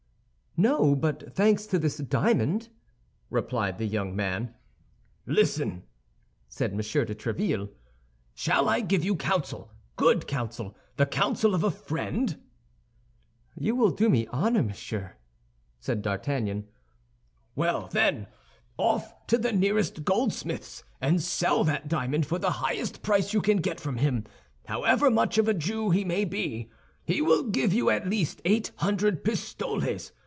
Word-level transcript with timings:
"No; 0.57 0.97
but 0.97 1.33
thanks 1.33 1.65
to 1.67 1.79
this 1.79 1.95
diamond," 1.99 2.67
replied 3.29 3.77
the 3.77 3.85
young 3.85 4.13
man. 4.13 4.53
"Listen," 5.25 5.83
said 6.49 6.71
M. 6.71 6.77
de 6.77 6.83
Tréville; 7.15 7.69
"shall 8.33 8.67
I 8.67 8.81
give 8.81 9.01
you 9.01 9.15
counsel, 9.15 9.71
good 9.95 10.27
counsel, 10.27 10.75
the 10.97 11.05
counsel 11.05 11.55
of 11.55 11.63
a 11.63 11.71
friend?" 11.71 12.37
"You 13.55 13.77
will 13.77 13.91
do 13.91 14.09
me 14.09 14.27
honor, 14.27 14.61
monsieur," 14.61 15.15
said 15.79 16.01
D'Artagnan. 16.01 16.67
"Well, 17.55 17.87
then, 17.89 18.27
off 18.77 19.25
to 19.27 19.37
the 19.37 19.53
nearest 19.53 20.03
goldsmith's, 20.03 20.83
and 20.99 21.23
sell 21.23 21.63
that 21.63 21.87
diamond 21.87 22.25
for 22.25 22.37
the 22.39 22.51
highest 22.59 23.01
price 23.01 23.31
you 23.33 23.39
can 23.39 23.61
get 23.61 23.79
from 23.79 23.95
him. 23.99 24.25
However 24.65 25.09
much 25.09 25.37
of 25.37 25.47
a 25.47 25.53
Jew 25.53 25.91
he 25.91 26.03
may 26.03 26.25
be, 26.25 26.69
he 27.05 27.21
will 27.21 27.43
give 27.45 27.71
you 27.71 27.89
at 27.89 28.09
least 28.09 28.41
eight 28.43 28.73
hundred 28.75 29.23
pistoles. 29.23 30.11